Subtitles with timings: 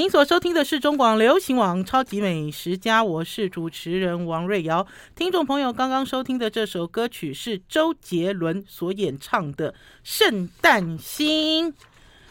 [0.00, 4.86] 您所收听的是中广流行网《超级美食家》，我是主持人王瑞瑶。
[5.14, 11.70] 听众朋友刚刚收听的这首歌曲是周杰伦所演唱的《圣诞星》。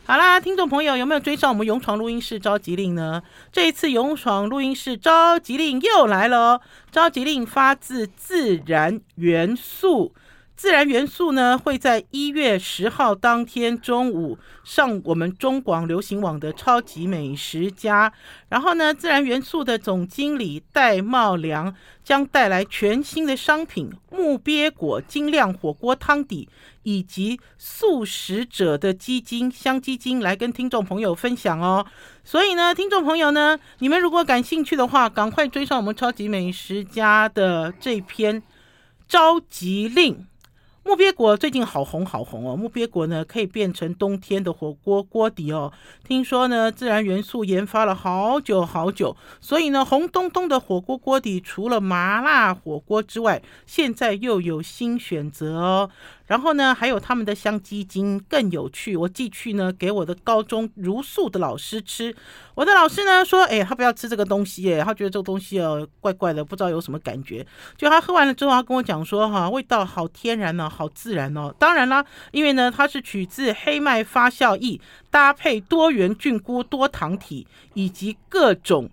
[0.04, 3.21] 好啦，听众朋友有没有追上我们勇闯录音室召集令呢？
[3.52, 6.62] 这一次勇闯录音室召集令又来了！
[6.92, 10.16] 召集令发自自然元素。
[10.60, 18.12] 自然元素呢，会在一月十号当天中午上我们中广流行网的超级美食家。
[18.50, 21.73] 然后呢，自然元素的总经理戴茂良
[22.04, 26.49] 将带来全新的商品木鳖果精酿火锅汤底，
[26.84, 31.85] 以及素食者的鸡精香鸡精来跟听众朋友分享哦。
[32.26, 38.44] 所以呢，听众朋友呢，你们如果感兴趣的话，赶快追上我们超级美食家的这篇
[39.07, 40.26] 召集令。
[40.86, 42.56] 木鳖果最近好红好红哦！
[42.56, 45.72] 木鳖果呢，可以变成冬天的火锅锅底哦。
[46.08, 55.90] 听说呢，自然元素研发了好久好久，所以呢，红彤彤的火锅锅底除了麻辣火锅之外，现在又有新选择哦。
[56.30, 58.96] 然后呢，还有他们的香鸡精更有趣。
[58.96, 62.16] 我寄去呢给我的高中茹素的老师吃。
[62.54, 67.44] 我的老师呢说，哎，他不要吃这个东西，哎，他觉得这个东西哦怪怪的，不知道有什么感觉。
[67.75, 71.52] 就他喝完了之后，他跟我讲说，哈，味道好天然呢，好自然哦。
[71.58, 78.88] 当然啦，因为呢它是取自黑麦发酵液，搭配多元菌菇、多糖体以及各种。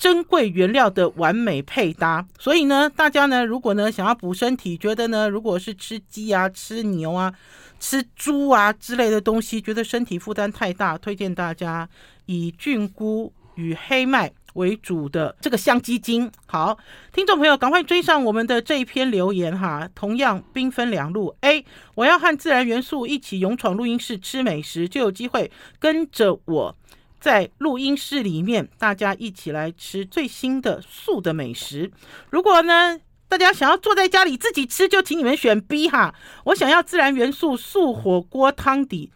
[0.00, 7.30] 珍贵原料的完美配搭，所以呢，大家呢，如果呢想要补身体，觉得呢，如果是吃鸡啊、吃牛啊、
[7.78, 11.86] 吃猪啊之类的东西，觉得身体负担太大，推荐大家
[12.24, 16.32] 以菌菇与黑麦为主的这个香鸡精。
[16.46, 16.78] 好，
[17.12, 19.86] 听众朋友，赶快追上我们的这一篇留言哈。
[19.94, 21.62] 同样兵分两路，A，
[21.94, 26.74] 我要和自然元素一起勇闯录音室吃美食，就有机会跟着我。
[27.20, 31.92] 在录音室里面，大家一起来吃最新的素的美食。
[32.30, 36.14] 如果呢，大家想要坐在家里自己吃，就请你们选 B 哈。
[36.44, 39.10] 我想要自然元素素火锅汤底，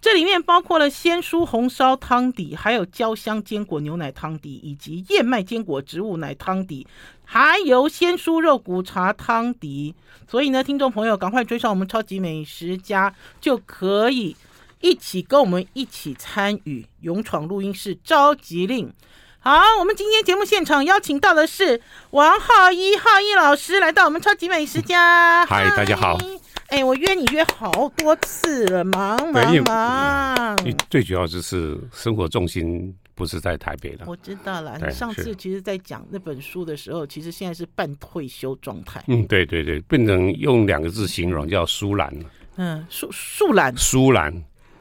[0.00, 6.86] 这里面包括了鲜蔬红烧汤底，还有焦香坚果牛奶汤底，以及燕麦坚果植物奶汤底，
[7.24, 9.94] 还有鲜蔬肉骨茶汤底。
[10.26, 14.34] 所以呢，听众朋友，赶快追上我们超级美食家，就可以。
[14.80, 18.90] 一起跟我们一起参与勇闯录音室召集令。
[19.38, 21.80] 好，我们今天节目现场邀请到的是
[22.10, 25.44] 王浩一浩一老师，来到我们超级美食家。
[25.44, 26.18] 嗨，大家好。
[26.68, 30.56] 哎，我约你约好多次了，忙忙忙。
[30.88, 34.04] 最主要就是生活重心不是在台北了。
[34.06, 39.02] 我知道了，你上次其实在讲那本书的时候，其实现在是半退休状态。
[39.08, 42.14] 嗯，对对对，不能用两个字形容，叫疏懒。
[42.56, 43.76] 嗯，疏疏懒。
[43.76, 44.32] 疏懒。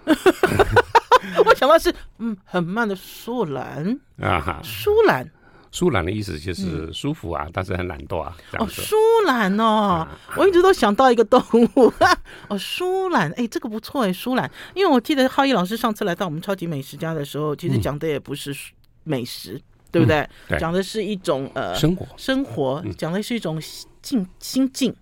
[1.46, 5.30] 我想到是嗯，很慢的舒懒啊哈，疏懒，
[5.72, 8.36] 舒懒的意思就是舒服啊，嗯、但是很懒惰啊。
[8.58, 11.42] 哦，舒懒哦，啊、我一直都想到一个动
[11.76, 11.94] 物。
[12.50, 18.56] 哦，舒懒，哎，这个不错哎，舒懒，因为我记得浩一老师上次来到我们超级美食家的时候，其实讲的也不是
[19.04, 20.28] 美食，嗯、对不对？
[20.58, 23.62] 讲的是一种呃生活，生活，讲的是一种
[24.02, 24.94] 境心境，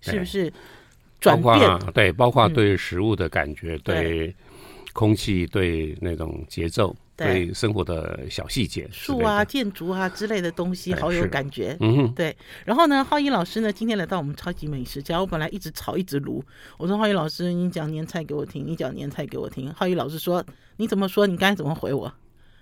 [0.00, 0.52] 是不是？
[1.20, 1.78] 转变。
[1.94, 4.36] 对，包括对食物的感觉，嗯、对。
[4.94, 11.76] 空气对那种节奏，对生活的小细节，树啊、建筑啊之类的东西，好有感觉。
[11.80, 12.34] 嗯哼，对。
[12.64, 15.20] 然后呢，浩一老师呢，今天来到我们超级美食家。
[15.20, 16.42] 我本来一直吵，一直炉。
[16.78, 19.70] 我说浩一老师，你讲年菜给我听，你讲年菜给我听。
[19.74, 20.42] 浩一老师说，
[20.76, 21.26] 你怎么说？
[21.26, 22.10] 你刚才怎么回我？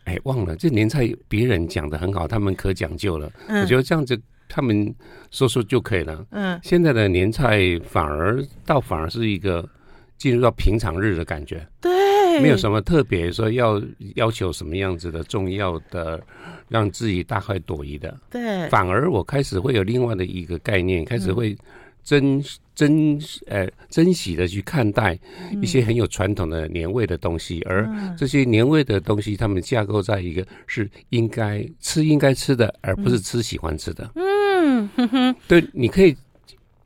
[0.04, 3.30] 哎，忘了，这年菜别人讲的很好，他们可讲究了。
[3.46, 4.92] 嗯，我觉得这样子他们
[5.30, 6.26] 说说就可以了。
[6.30, 9.68] 嗯，现在的年菜反而倒反而是一个
[10.16, 11.64] 进入到平常日的感觉。
[11.80, 11.92] 对。
[12.40, 13.82] 没有什么特别说要
[14.14, 16.20] 要求什么样子的重要的，
[16.68, 18.18] 让自己大快朵颐的。
[18.30, 21.56] 对，反而我开始会有另外的一个概念，开始会
[22.02, 22.42] 珍
[22.74, 25.18] 珍呃珍惜的去看待
[25.60, 34.10] 一些很有传统的年味的东西，而这些年味的东西，他们架构在一个是应该吃应该吃的，而不是吃喜欢吃的。
[34.16, 36.16] 嗯，哼哼，对，你可以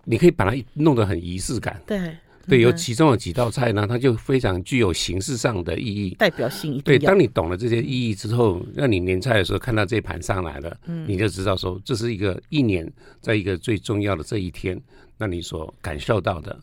[0.05, 1.81] 你可以把它弄得很仪式感。
[1.87, 2.15] 对。
[2.49, 6.85] 对，有其中有几道菜呢，它就非常具有形式上的意义，代表性一点。
[6.85, 12.91] 对，当你懂了这些意义之后，让你年菜的时候看到这盘上来了，嗯，你就知道说这是一个一年
[13.21, 14.81] 在一个最重要的这一天，
[15.19, 16.57] 那你所感受到的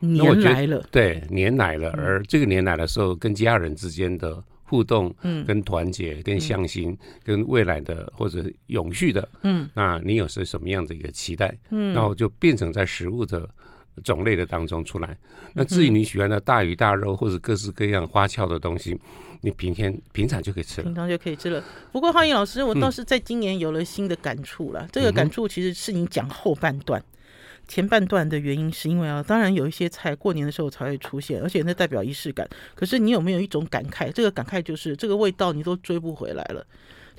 [0.00, 1.90] 年来了，对，年来了。
[1.90, 11.56] 而这个年来的时候，跟家人之间的互动，嗯，跟团结，跟向心，跟未来的或者永续的，嗯，那你有是什么样的一个期待？
[11.70, 13.48] 嗯，然后就变成在食物的。
[14.04, 15.16] 种类的当中出来，
[15.54, 18.98] 那至于你喜欢的大鱼大肉或者各式各样花俏的东西，
[19.40, 21.62] 你平天平常就可以吃了，平常就可以吃了。
[21.92, 24.82] 不过皓一老师，我倒是在今年有了新的感触了。
[24.82, 27.02] 嗯、这个感触其实是你讲后半段，
[27.66, 32.48] 前半段的原因是因为啊，当然有一些菜过年的时候才会出现，而且那代表仪式感。
[32.74, 34.10] 可是你有没有一种感慨？
[34.12, 36.66] 这个感慨就是这个味道你都追不回来了。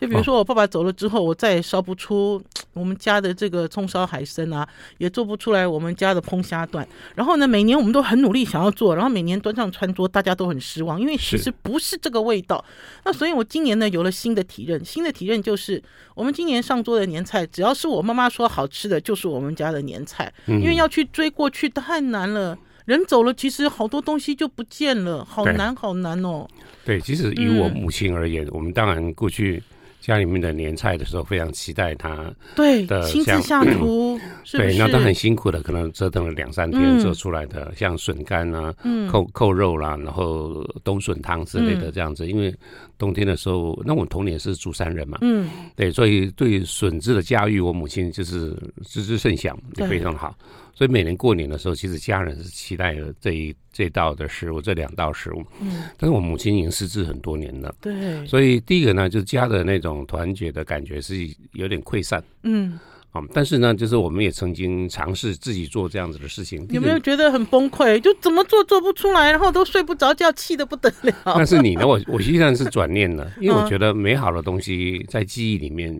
[0.01, 2.41] 就比如说我爸爸走了之后，我再也烧不出
[2.73, 4.67] 我们家的这个葱烧海参啊，
[4.97, 6.85] 也做不出来我们家的烹虾段。
[7.13, 12.65] 然后呢，每年我们都很努力想要做，然后每年端上餐桌，大家都很失望，因为其实不是这个味道。
[13.05, 15.79] 那所以我今年呢有了新的体认，新的体认就是
[16.15, 20.33] 我们今年上桌的年菜，只要是我妈妈说好吃的，就是我们家的年菜。
[20.47, 26.47] 因为要去追过去太难了，人走了，其实好多东西就不见了，好难好难哦。
[26.83, 29.61] 对，其实以我母亲而言，我们当然过去。
[30.01, 34.19] 家里面的年菜的时候，非常期待他对的亲自下厨，
[34.51, 38.73] 对，那他很辛苦的，可能折腾了两三天做出来的，像笋干啊、
[39.09, 42.27] 扣扣肉啦，然后冬笋汤之类的这样子。
[42.27, 42.53] 因为
[42.97, 50.35] 冬天的时候，那我童年是竹山人嘛，嗯，对，所以对笋子的驾驭，我母亲就是知之甚详，也非常好。
[50.73, 55.43] 所以每年过年的时候，其实家人是期待了这一这道的食物，这两道食物。
[55.59, 57.73] 嗯，但是我母亲已经失智很多年了。
[57.79, 58.25] 对。
[58.25, 61.15] 所以第一个呢，就是家的那种团结的感觉是
[61.53, 62.23] 有点溃散。
[62.43, 62.79] 嗯。
[63.11, 66.65] 啊，但是呢，就是我们也曾经尝试自己做这样子的事情。
[66.69, 67.99] 有没有觉得很崩溃？
[67.99, 71.13] 就怎么做做不出来，然后都睡不着觉，气得不得了。
[71.35, 71.85] 但是你呢？
[71.85, 75.93] 我我实际上是转念了， 因为我觉得美好的东西在记忆里面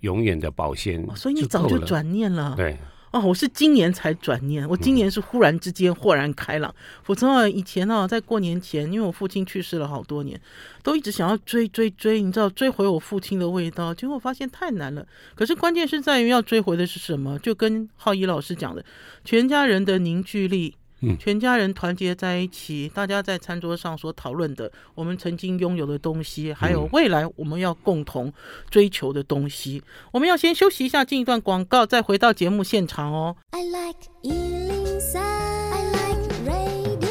[0.00, 1.06] 永远的保鲜。
[1.14, 2.54] 所以你早就转念了。
[2.56, 2.76] 对。
[3.10, 6.74] 哦，我是今年才转念，我今年是忽然之间豁然开朗。
[7.02, 10.38] 否则啊，以前呢，在过年前，因为我父亲去世了好多年，
[10.82, 15.06] 都一直想要追追追，你知道，追回我父亲的味道，结果发现太难了。
[15.34, 17.38] 可是关键是在于要追回的是什么？
[17.38, 18.84] 就跟浩一老师讲的，
[19.24, 20.74] 全家人的凝聚力。
[21.18, 28.32] 全家人团结在一起，大家在餐桌上所讨论的，我们曾经拥有的东西，还有未来我们要共同
[28.68, 29.82] 追求的东西。
[30.12, 33.36] 我们要先休息一下，进一段广告，再回到节目现场哦。
[33.52, 37.08] I like 103, I like radio。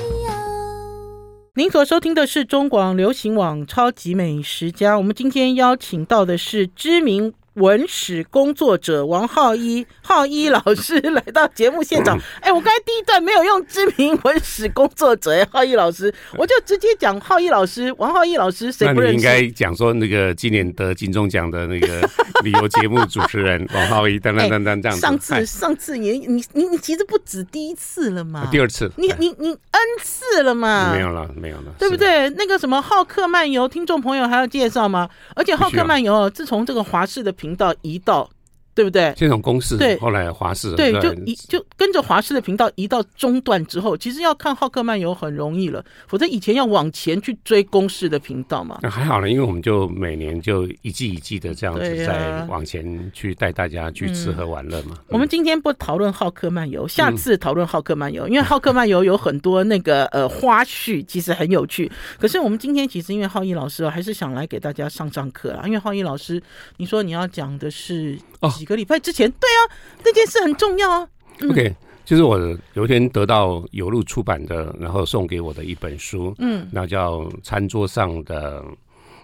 [1.56, 7.34] 您所收听的是中广流行网《超级美食家》，我们今天邀请到的是知名。
[7.58, 12.18] 文史工作者王浩一，浩一老师来到节目现场。
[12.42, 19.26] 哎、欸，我刚才第一段没有用知名文史工作者，哎，浩一老师，我就直接讲浩一老师，王浩一老师，谁不认识？
[19.26, 22.08] 那你应该讲说那个今年得金钟奖的那个
[22.44, 25.02] 旅游节目主持人王浩一，等等等等这样子。
[25.02, 28.48] 上次上次你你你你其实不止第一次了嘛？
[28.52, 28.92] 第二次。
[28.98, 30.92] 你你你 N 次了嘛？
[30.94, 32.30] 没有了，没有了，对不对？
[32.32, 35.10] 那个什么浩客漫游，听众朋友还要介绍吗？
[35.36, 38.30] 而且浩客漫游，自从这个华视的频道一到。
[38.78, 39.12] 对不对？
[39.18, 48.78] 先从公视，对，后来华视，对，就移就跟着华视的频道移到中段之后，其实要看《浩克漫游》很容易了，否则以前要往前去追公视的频道嘛。
[48.84, 54.92] 那还好了，因为我们就每年就一季一季的这样子在往前去带大家去吃喝玩乐嘛。
[54.92, 61.92] 嗯嗯、我们今天不讨论《浩克漫游》，下次讨论《浩克漫游》，因为《浩克漫游》有很多那个呃花絮，其实很有趣。
[62.20, 66.40] 可是我们今天其实因为浩一老师还是想来给大家上上课啊，因为浩一老师，
[66.78, 68.16] 你说你要讲的是。
[68.40, 69.60] 哦，几个礼拜之前，对啊，
[70.04, 71.10] 那件事很重要啊。
[71.40, 71.74] 嗯、OK，
[72.04, 72.38] 就是我
[72.74, 78.64] 有一天得到有路出版的，然后送给我的一本书，嗯，那叫《餐桌上的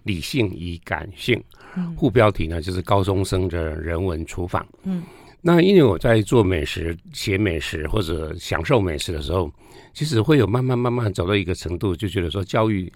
[0.04, 1.36] 理性与感性》，
[1.76, 4.66] 嗯、副标题呢就是高中生的人文厨房。
[4.84, 5.04] 嗯，
[5.42, 9.52] 那因为我在做美食、写美食或者享受美食的时候，
[9.94, 12.92] 其实会有慢慢慢慢走到一个程度，就觉得说教育。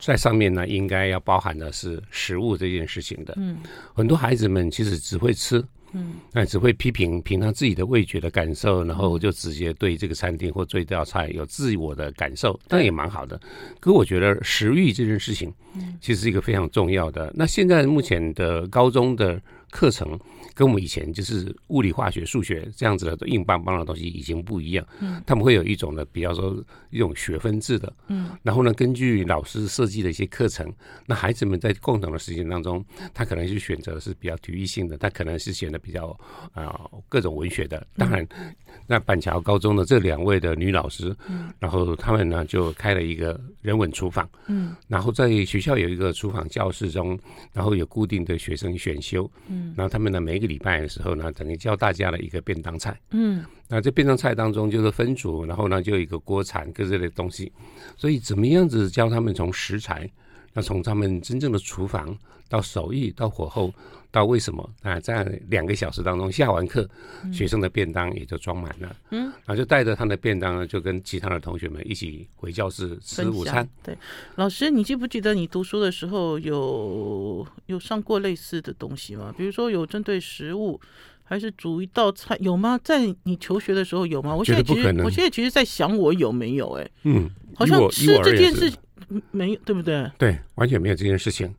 [0.00, 3.32] 在上面呢，应该要包含的是食物这件事情的。
[3.38, 3.56] 嗯，
[3.94, 13.40] 很多孩子们其实只会吃，嗯，那只会批评凭他自己的味觉的感受，然后就直接对这个餐厅或这道菜有自我的感受，但也蛮好的。
[13.80, 15.52] 可我觉得食欲这件事情，
[16.00, 17.32] 其实是一个非常重要的。
[17.34, 19.40] 那现在目前的高中的
[19.74, 20.16] 课程。
[20.56, 24.86] 跟我们以前就是物理、化学、数学这样子的硬邦邦的东西已经不一样。
[25.00, 26.56] 嗯，他们会有一种的，比方说
[26.90, 27.92] 一种学分制的。
[28.06, 30.72] 嗯，然后呢，根据老师设计的一些课程，
[31.06, 36.16] 那孩子们在共同的时间当中，他可能是选择的是比较体育性的，他可能是选的比较
[36.52, 37.84] 啊、呃、各种文学的。
[37.96, 38.24] 当然，
[38.86, 44.28] 那板桥高中的这两位的女老师，嗯，然后他们呢就开了一个人文厨房。
[44.46, 47.18] 嗯，然后在学校有一个厨房教室中，
[47.52, 49.28] 然后有固定的学生选修。
[49.48, 50.44] 嗯，然后他们呢每一个。
[50.44, 53.00] 礼拜的时候呢，等于教大家的一个便当菜。
[53.12, 57.50] 嗯，那这便当菜当中就是分组，然后呢就有一个锅铲各这类东西。
[57.96, 60.06] 所以怎么样子教他们从食材，
[60.52, 62.14] 那从他们真正的厨房
[62.46, 63.72] 到手艺到火候，
[64.14, 66.88] 到为什么啊，在两个小时当中下完课，
[67.32, 73.68] 学生的便当也就装满了，嗯，然后就带着他的便当呢，就跟其他的同学们一起回教室吃午餐。
[73.82, 73.98] 对，
[74.36, 79.34] 老师，你记不记得你读书的时候有有上过类似的东西吗？
[79.36, 80.80] 比如说有针对食物，
[81.24, 82.78] 还是煮一道菜，有吗？
[82.84, 84.32] 在你求学的时候有吗？
[84.36, 86.70] 我现在其实我现在其实在想我有没有？
[86.74, 88.72] 哎，嗯，好像吃这件事
[89.32, 90.08] 没有，对不对？
[90.16, 91.52] 对，完全没有这件事情。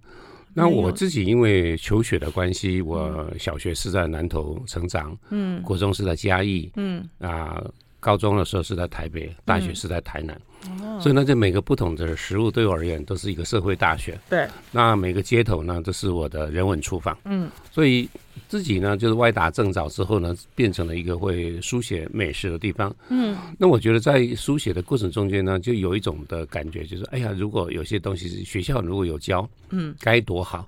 [0.56, 7.08] 那我自己因为求学的关系，我小学是在南投成长，嗯，国中是在嘉义，嗯。
[7.20, 7.62] 啊，
[8.06, 14.16] 高中的时候是在台北，大学是在台南，嗯、所以呢，这每个不同的食物对我而言都是一个社会大学。
[14.30, 18.08] 对，那每个街头呢都是我的人文厨房，嗯，所以。
[18.48, 22.94] 自己呢，就是歪打正着之后呢，变成了一个会书写美食的地方。
[23.10, 30.68] 嗯，那我觉得在书写的过程中间呢，就有一种的感觉，就是哎呀，如果有些东西是学校如果有教，嗯，该多好。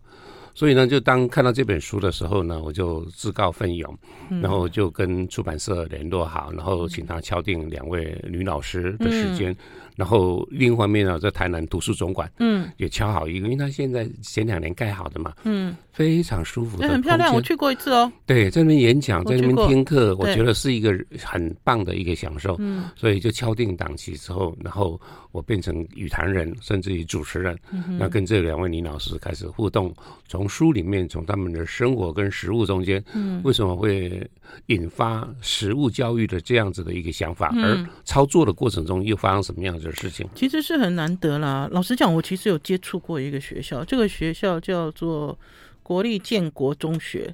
[0.57, 3.95] 所以呢，就当看到这本书的时候呢，我就自告奋勇，
[4.41, 9.55] 然后就跟出版社联络好，然后请他敲定两位女老师的时间。
[9.97, 17.33] 然后另一方面呢，在台南图书总馆，嗯，也敲好一个，因为他现在前两年盖好的嘛，嗯，非常舒服的，很漂亮。
[17.33, 22.55] 我去过一次哦，对，在那边演讲，在那边听课，我觉得是一个很棒的一个享受。
[22.59, 25.01] 嗯，所以就敲定档期之后，然后
[25.31, 27.57] 我变成语坛人，甚至于主持人，
[27.97, 29.91] 那跟这两位女老师开始互动，
[30.27, 34.29] 从书里面，从他们的生活跟食物中间，嗯，为什么会
[34.67, 40.27] 引发食物教育的这样子的一个想法，而操作的过程中又发生什么样子的事情？
[40.35, 41.67] 其实是很难得啦。
[41.71, 45.37] 老实讲，我其实有接触过一个学校，这个学校叫做
[45.81, 47.33] 国立建国中学。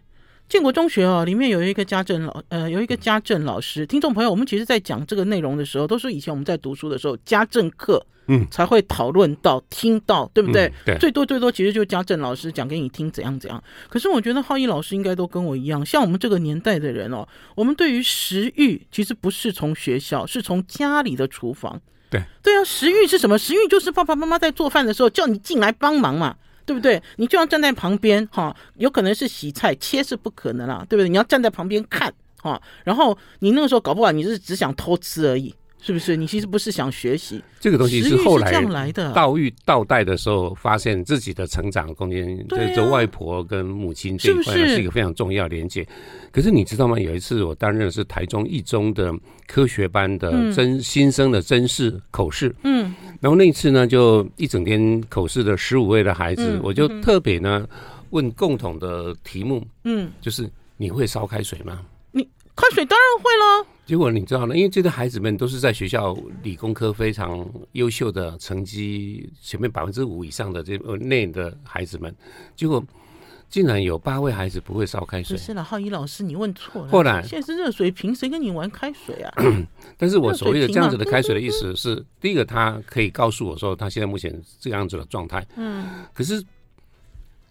[0.50, 3.86] 建国中学哦，里面有一个家政老，呃，有一个家政老师。
[3.88, 10.68] 听众朋友，我们其实，在讲这个内容的时候，都是以前我们在读书的时候，家政课，嗯，才会讨论到、听到，对不对？
[10.68, 13.64] 嗯、对，最多最多，其实就家政老师讲给你听怎样怎样。
[13.90, 21.82] 可是我觉得浩一老师应该都跟我一样，像我们这个年代的人哦，我们对于食欲其实不是从学校，是从家里的厨房。
[22.14, 23.38] 对，对啊，食欲是什么？
[23.38, 26.36] 食欲就是爸爸妈妈在做饭的时候叫你进来帮忙嘛。
[26.66, 27.04] 对不对？
[27.18, 31.10] 你就要站在旁边哈，有可能是洗菜切是不可能啦，对不对？
[31.10, 32.10] 你要站在旁边看
[32.42, 35.54] 哈，然后你那个时候搞不好你是只想偷吃而已。
[35.86, 36.16] 是不是？
[36.16, 37.44] 你其实不是想学习。
[37.60, 38.52] 这个东西，是后来
[39.14, 40.14] 倒育倒带的。
[40.16, 45.86] 时候，发现自己的成长空间，这这外婆跟母亲这一块是一个非常重要连接。
[46.32, 46.98] 可是你知道吗？
[46.98, 49.14] 有一次我担任的是台中一中的
[49.48, 57.68] 科学班的真新生的真试口试，嗯，然后那一次呢，就一整天口试的十五位的孩子，我就特别呢
[58.12, 61.82] 问共同的题目，嗯，就是你会烧开水吗？
[62.56, 63.68] 你开水当然会了。
[63.86, 64.56] 结果你知道呢？
[64.56, 72.16] 因为这些孩子们都是在学校理工科非常优秀的成绩前面百分之五以上的这呃内的孩子们，
[72.56, 72.82] 结果
[73.50, 75.36] 竟然有八位孩子不会烧开水。
[75.36, 76.92] 不是了，浩一老师，你问错了。
[76.92, 79.34] 后来现在是热水瓶，谁跟你玩开水啊？
[79.98, 85.46] 但是我所谓的这样子的开水的意思是，第一个他可以告诉我说，他现在目前这样子的状态。
[85.58, 86.42] 嗯，可是。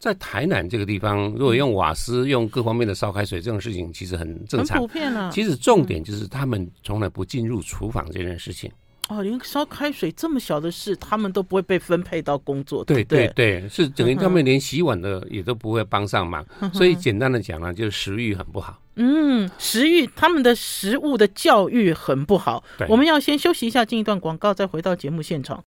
[0.02, 4.80] 在台南这个地方，如果用瓦斯、用各方面的烧开水这种事情，其实很正常。
[4.80, 5.30] 很普遍啊。
[5.32, 8.68] 其实重点就是他们从来不进入厨房这件事情。
[9.12, 12.83] 哦，连烧开水这么小的事，他们都不会被分配到工作。
[12.85, 16.45] 对对对，是等于他们连洗碗的也都不会帮上忙。
[16.73, 18.78] 所以简单的讲呢，就是食欲很不好。
[18.97, 22.62] 嗯，食欲，他们的食物的教育很不好。
[22.78, 25.62] 对，我们要先休息一下，进一段广告，再回到节目现场。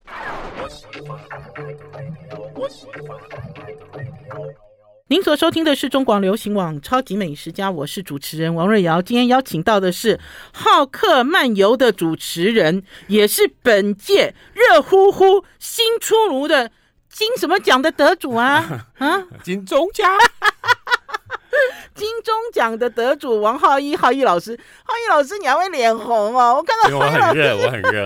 [5.11, 9.01] 您所收听的是中广流行网《超级美食家》，我是主持人王瑞瑶。
[9.01, 10.15] 今天邀请到的是
[10.53, 16.71] 《好客漫游》的主持人，也是本届热乎乎新出炉的
[17.09, 19.23] 金什么奖的得主啊 啊！
[19.43, 20.09] 金钟奖。
[21.93, 26.55] 金钟奖的得主王浩一，浩一老师，浩一老师，你还会脸红哦？
[26.55, 28.05] 我看到浩一老师，我很热，我很热。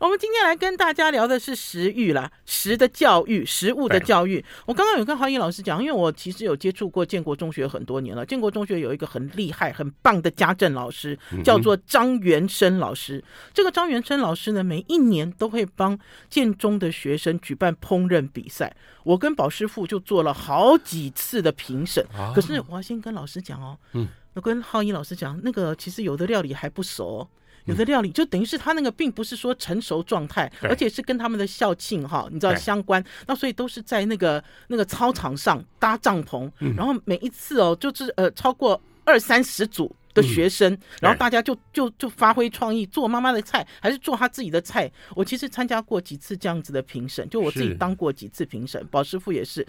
[0.00, 4.44] 我们今天来跟大家聊的是食育啦，食的教育，食物的教育。
[4.66, 8.26] 我刚刚有跟浩一老师讲，因为我其实有接触过建国中学很多年了。
[8.26, 13.22] 建国中学有一个很厉害、很棒的家政老师，叫做张元生老师。
[13.52, 15.98] 这个张元生老师呢，每一年都会帮
[16.28, 18.74] 建中的学生举办烹饪比赛。
[19.04, 27.28] 我跟宝师傅就做了好几次的评审，可是我要先跟老师讲哦，嗯，我跟浩一老师讲，那个其实有的料理还不熟，
[27.64, 39.94] 有的料理就等于是他那个并不是说成熟状态，而且是跟他们的校庆哈，你知道相关，那所以都是在那个那个操场上搭帐篷，然后每一次哦，就是呃超过二三十组。
[40.14, 44.88] 的学生，然后大家就就就发挥创意，做妈妈的菜，还是做他自己的菜。
[45.16, 49.66] 我其实参加过几次这样子的评审，就我自己当过几次评审，宝师傅也是。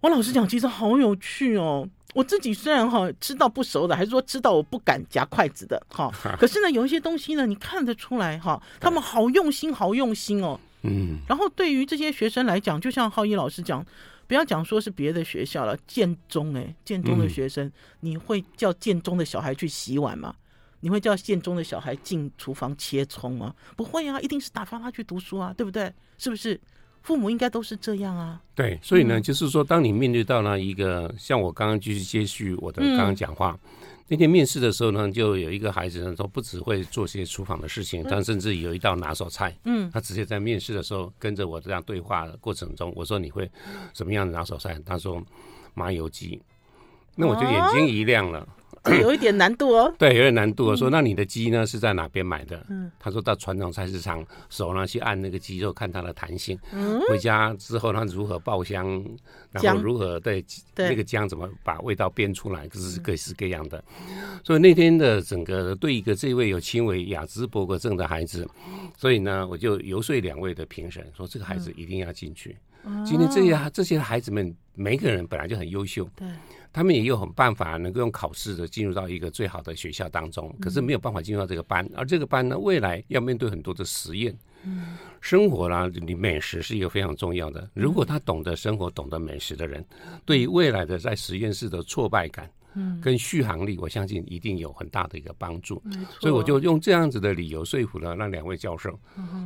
[0.00, 1.88] 我老实讲，其实好有趣哦。
[2.14, 10.58] 我自己虽然哈吃到不熟的，还是说吃到我不敢夹筷子的哈，可是呢，有一些东西呢，你看得出来哈，他们好用心，好用心哦。
[10.82, 11.18] 嗯。
[11.28, 13.84] 然后对于这些学生来讲，就像浩一老师讲，
[14.26, 20.34] 不要讲说是别的学校了，建中哎，建中的学生，嗯、你会叫建中的小孩去洗碗吗？
[20.80, 23.54] 你会叫建中的小孩进厨房切葱吗？
[23.76, 25.92] 不会啊，一定是打发他去读书啊，对不对？
[26.18, 26.60] 是不是？
[27.02, 28.40] 父母应该都是这样啊。
[28.54, 33.70] 对，所以呢，嗯、就是说，当你面对到了一个像我刚刚继续接续我的刚刚讲话，嗯、
[34.08, 39.56] 那天面试的时候呢，就有一个孩子呢，都不只会做些厨房的事情，他、嗯、甚至有一道拿手菜。
[39.64, 43.50] 嗯，他直接在面试的时候跟着我这样对话的过程中，我说你会
[43.94, 44.78] 什么样的拿手菜？
[44.84, 45.22] 他说
[45.74, 46.40] 麻油鸡，
[47.16, 48.46] 那我就眼睛一亮了。
[48.84, 50.66] 哦 有一点难度哦，对，有点难度。
[50.66, 52.64] 我说，那你的鸡呢是在哪边买的？
[52.70, 56.58] 嗯，他说到传统菜市场，手呢去按那个鸡肉，看它的弹性。
[56.72, 59.04] 嗯，回家之后他如何爆香，
[59.52, 60.44] 然后如何对
[60.76, 63.84] 那个姜怎么把味道煸出来，各是各式各样的。
[64.42, 68.48] 所以那天的整个对一个这位有轻微雅兹伯格症的孩子，
[68.96, 72.56] 所以呢，我就游说两位的评审说，这个孩子一定要进去。
[73.04, 76.26] 今天这些这些孩子们每个人本来就很优秀，对。
[76.72, 84.32] 他们也有很办法能够用考试的进入到一个最好的学校当中，可是没有办法进入到这个班，而这个班呢，未来要面对很多的实验，
[85.20, 87.68] 生活啦，你美食是一个非常重要的。
[87.74, 89.84] 如果他懂得生活、懂得美食的人，
[90.24, 92.48] 对于未来的在实验室的挫败感，
[93.02, 95.82] 跟续航力，我相信一定有很大的一个帮助。
[96.20, 98.98] 所以我就用这样子的理由说服了那两位教授，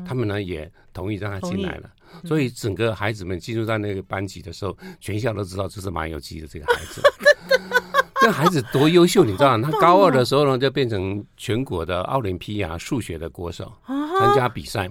[0.06, 1.90] 他们呢也同意让他进来了。
[2.24, 7.00] 所以整个孩子们进入到那个班级的时候，全校都知道这是麻油鸡的这个孩子。
[8.20, 9.68] 这孩子多优秀，你知道吗？
[9.70, 14.90] 他高二的时候呢，就变成全国的奥林匹亚数学的国手，参加比赛。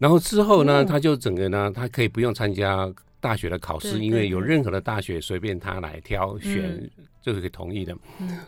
[0.00, 6.90] 然后之后呢，他就整个呢，他可以不用参加大学的考试，因为有任何的大学随便他来挑选，
[7.26, 7.94] 就是可以同意的。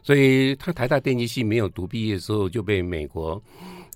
[0.03, 3.43] 所以他台大电机系没有读毕业的时候，就被美国。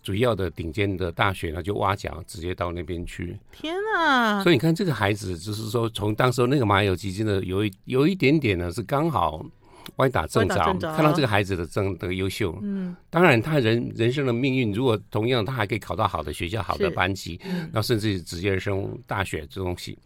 [0.02, 3.38] 主要的顶尖的大学呢，就挖角，直接到那边去。
[3.52, 4.42] 天啊！
[4.42, 9.46] 所以你看，这个孩子就是说，从当时那个马友基金的有一有一点点呢，是刚好
[9.98, 12.58] 歪打正着，看到这个孩子的真的优秀。
[12.62, 19.96] 嗯，当然，他人人生的命运，如果同样他还可以考到好的学校、好的班级，那甚至直接升大学这东西。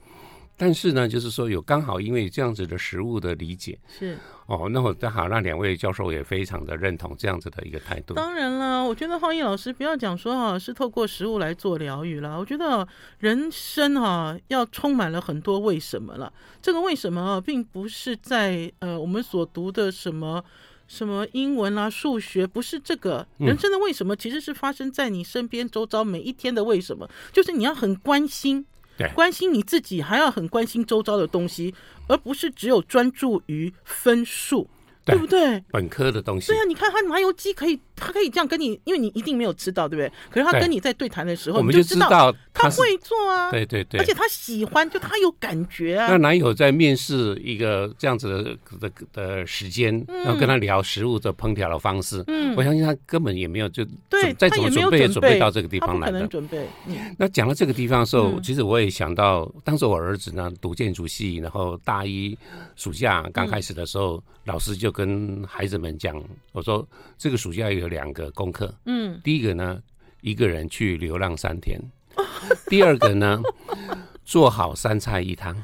[0.57, 4.17] 但是呢，就是说有刚好因为这样子的食物的理解是
[4.47, 8.15] 哦，那我刚好让两位教授也非常的认同这样子的一个态度。
[8.15, 12.87] 当然了，我觉得浩毅老师不要讲说哈是透过食物来做疗愈了，我觉得
[13.19, 16.33] 人生哈要充满了很多为什么了。
[16.63, 20.43] 这个为什么啊，并不是在呃我们所读的什么
[20.89, 28.65] 什么英文啊、数学，不是这个人生的为什么，其实是发生在你身边周遭每一天的为什么，就是你要很关心。
[28.97, 31.75] 对，关心你自己，还要很关心周遭的东西，
[32.09, 34.69] 而不是只有专注于分数。
[35.09, 35.63] 对不对？
[35.71, 36.49] 本科的东西。
[36.49, 40.13] 对啊，你看他麻油鸡可以，他可以这样跟你，因为你一定没有吃到，对不对？
[40.31, 43.51] 可是他跟你在对谈的时候，我们就知道他会做啊。
[43.51, 46.09] 对对对，而且他喜欢，就他有感觉啊。
[46.11, 52.23] 那男友在面试一个这样子的的的时间，然后跟他聊食物的烹调的方式？
[52.27, 56.27] 嗯，我相信他根本也没有就对，再怎么准备也准备到这个地方来的。
[56.27, 56.67] 准备。
[57.17, 62.37] 那讲到这个地方的时候，其实我也想到，当时我儿子呢读建筑系，然后大一
[62.75, 65.77] 暑假刚开始的时候，老师就跟孩子。
[65.77, 66.19] 们讲，
[66.53, 69.81] 我说这个暑假有两个功课，嗯，第一个呢，
[70.21, 71.81] 一个人去流浪三天，
[72.69, 73.41] 第二个呢，
[74.25, 75.57] 做好三菜一汤。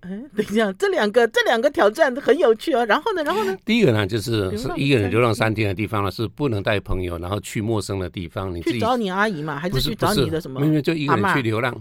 [0.00, 2.86] 哎，等一下，这两个这两个挑战很有趣哦。
[2.86, 10.60] 然后呢，然后呢，第一个呢，就是是一个人流浪三天的地方呢，是不能带朋友，然后去陌生的地方，你自己去找你阿姨嘛，还是去找你的什么？
[10.60, 11.74] 没有，就一个人去流浪，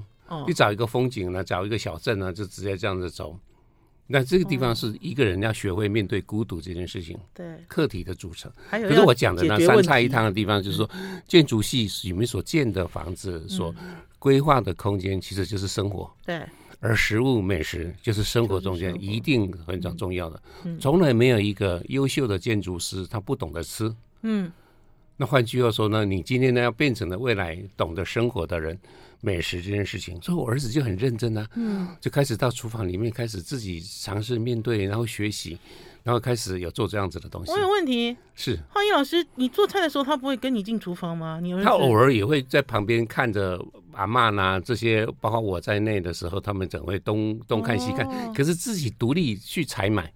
[0.48, 3.38] 你找一个风景呢，找一个小镇呢，就直接这样子走。
[4.08, 8.52] 那这个地方是一个人要学会面对孤独这件事情，对课题的组成。
[8.70, 10.90] 还有，可是我讲的那三菜一汤的地方，就是说
[11.28, 13.76] 建筑系里面所建的房子，所
[14.18, 16.10] 规划的空间，其实就是生活。
[16.26, 16.42] 对，
[16.80, 20.42] 而食物美食就是生活中间一定非常重要的。
[20.80, 23.94] 从来没有一个优秀的建筑师他不懂得吃。
[24.22, 24.52] 嗯。
[25.20, 28.78] 那换句话说呢，你今天呢要变成了未来懂得生活的人，
[29.22, 35.58] 美食这件事情，所以我儿子就很认真啊，嗯，就开始到厨房里面开始自己尝试面对，然后学习。
[36.04, 37.52] 然后开始有做这样子的东西。
[37.52, 38.16] 我有问题。
[38.34, 41.38] 是浩一老师，你做菜的时候，他不会跟你进厨房吗？
[41.44, 48.08] 你他偶尔也会在旁边看着阿嬷呐，这些包括我在内的时候，他们总会东东看西看。
[48.34, 50.10] 可是自己独立去采买，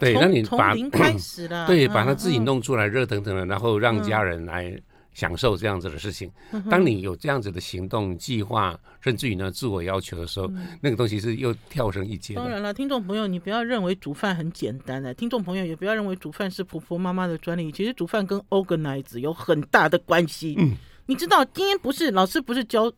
[0.00, 4.74] 对，那你把从零开始了，对，把他自己弄出来热腾腾的，然后让家人来
[5.12, 6.30] 享受这样子的事情。
[6.70, 12.34] 当你有这样子的行动计划，甚至于呢自我要求的时候，那个东西是又跳升一阶。
[12.34, 17.70] 当然了，听众朋友，你不要认为煮饭很简单的，听众朋友也不要认为煮饭是婆婆妈妈的专利。
[17.72, 20.54] 其实煮饭跟 organize 有很大的关系。
[20.58, 20.74] 嗯，
[21.06, 22.92] 你知道今天不是老师不是教。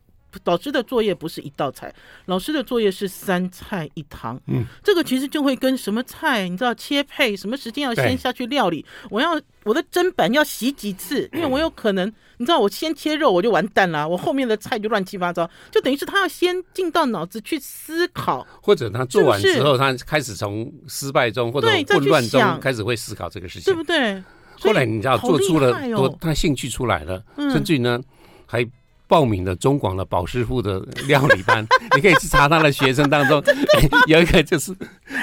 [0.45, 1.93] 老师的作业不是一道菜，
[2.27, 4.41] 老师的作业是三菜一汤。
[4.47, 12.07] 嗯，这个其实就会跟什么菜，你知道切配什么时间要先下去料理，我要我的砧板要洗几次，因为我有可能，
[12.39, 24.23] 你知道我先切肉我就完蛋了，我后面的菜就乱七八糟，就等于是他要先进到脑子去思考，或者他做完之后，他开始从失败中或者混乱中开始会思考这个事情，对不对？
[24.61, 28.01] 后来你知道做出了多，他兴趣出来了，甚至于呢
[28.47, 28.67] 还。
[29.07, 33.43] 报名的中广的宝师傅的料理班， 你可以去查他的学生当中，
[34.07, 34.75] 有一个就是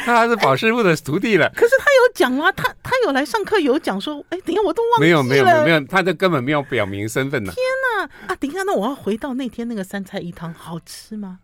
[0.06, 1.50] 他是宝师傅的徒弟了。
[1.56, 5.08] 可是他有讲啊，他他有来上课有讲说，哎，等一下我都忘记了。
[5.08, 7.52] 没有没有没有没有，他就根本没有表明身份呢。
[7.54, 7.64] 天
[7.98, 8.36] 哪啊！
[8.36, 11.40] 等一下，那我要回到那天那个三菜一汤，好吃吗？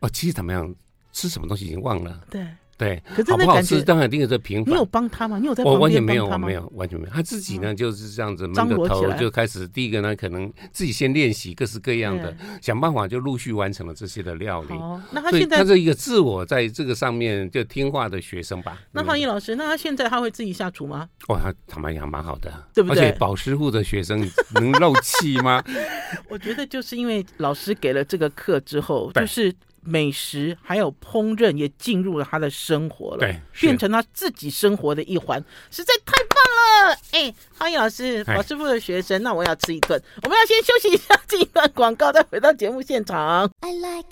[0.00, 0.74] 哦，其实怎么样，
[1.12, 2.20] 吃什么东西已经忘了。
[2.30, 2.46] 对。
[2.78, 4.74] 对，好不好吃当然一定是平凡。
[4.74, 5.38] 你有帮他吗？
[5.38, 5.64] 你有在？
[5.64, 7.10] 我完全没有，我没有，完全没有。
[7.10, 9.66] 他自己呢就是这样子闷着头就开始。
[9.68, 14.74] 第一个呢，可能自己先练习各式各样的，想办法就陆续完成了这些的料理。
[15.10, 18.78] 那他现在他是一个自我在这个上面就听话的学生吧？
[18.92, 21.08] 那浩毅老师，那他现在他会自己下厨吗？
[21.28, 23.04] 哇，他坦白讲蛮好的，对不对？
[23.04, 25.64] 而且保师傅的学生能漏气吗？
[26.28, 29.54] 我觉得就是因为老师给了这个课之后，就是。
[29.86, 36.98] 美食还有烹饪也进入了他的生活了，对，变成他自己生活的一环，实在太棒了！
[37.12, 43.50] 哎，浩一老师，我师傅的学生，那我要吃一顿，我们要先休息一下，进一段广告，再回到节目现场。
[43.60, 44.08] I like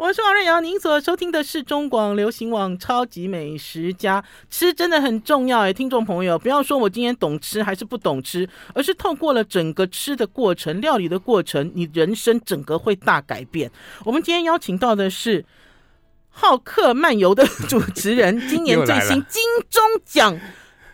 [0.00, 4.22] 我是王瑞瑶，您所收听的是中广流行网《超级美食家》。
[4.48, 13.70] 吃真的很重要哎，听众朋友，不要说我今天懂吃还是不懂吃，而是透过了整个吃的过程、料理的过程，你人生整个会大改变。
[14.02, 15.44] 我们今天邀请到的是
[16.32, 20.40] 好客漫游的主持人，今年最新金钟奖。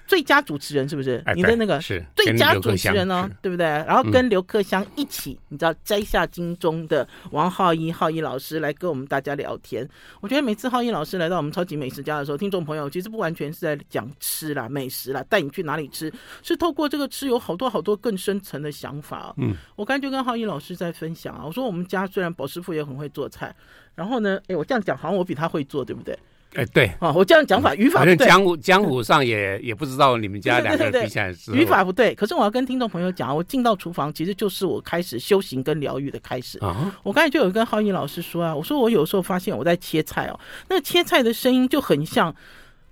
[0.07, 1.23] 最佳主持人是不是？
[1.35, 3.67] 你的那个是最佳主持人哦，对不对？
[3.67, 9.87] 然后跟刘克襄一起，你知道摘下金钟的王浩一、浩一老师来跟我们大家聊天。
[10.21, 19.35] 我觉得每次浩一老师来到我们超级美食家的时候，听众朋友其实不完全是在讲吃啦、美食啦，带你去哪里吃，是透过这个吃有好多好多更深层的想法。
[19.39, 23.55] 嗯，我刚才就跟浩一老师在分享啊，我说我们家虽然宝师傅也很会做菜，
[23.95, 26.17] 然后呢，哎，我这样讲好像我比他会做，对不对？
[26.57, 28.17] 哎，对啊，我这样讲法语法不对。
[28.17, 32.15] 江湖江湖上也也不知道你们家两个人比起来是语法不对。
[32.15, 36.93] 可是我要跟听众朋友讲，我进到厨房其实就是我开始修行跟疗愈的开始啊。
[37.03, 40.41] 我刚才就有跟浩一老师说啊，我说我有时候发现我在切菜哦，
[40.71, 42.35] 那切菜的声音就很像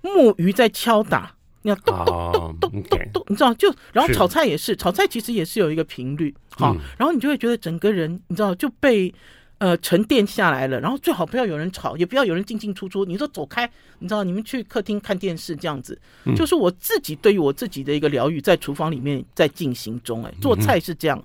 [0.01, 3.53] 木鱼在敲打，你要咚咚咚咚咚咚，你知道？
[3.55, 9.11] 就然后炒菜也是，炒菜其实也是有一个频率，好，然后你就会觉得整个人你知道就被。
[9.57, 13.05] 呃，沉淀下来了，然后最好不要有人吵，也不要有人进进出出。
[13.05, 20.23] 你说走开，你知道，你们去客厅看电视这样子，嗯、就是我自己对于我自己的一个疗愈，在厨房里面在进行中。
[20.25, 21.23] 哎，做菜是这样。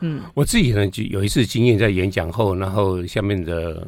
[0.00, 3.86] 嗯，我自己呢就有一次经验，在演讲后，然后下面的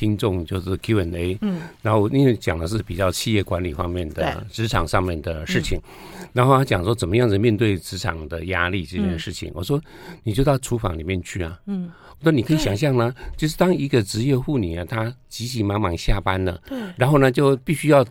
[0.00, 9.78] 听众就是 Q&A，嗯，然后因为讲的是比较企业管理方面的职场上面的事情，嗯、然后他讲说怎么样子面对职场的压力这件事情，嗯、我说
[10.22, 11.90] 你就到厨房里面去啊，嗯。
[12.22, 18.04] 那你可以想象呢，就是当一个职业妇女啊，她急急忙忙下班了，对，然后呢就必须要